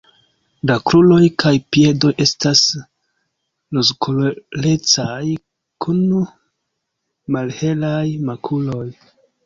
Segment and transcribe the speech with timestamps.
[0.69, 2.63] La kruroj kaj piedoj estas
[3.79, 5.23] rozkolorecaj
[5.87, 6.05] kun
[7.37, 8.87] malhelaj makuloj.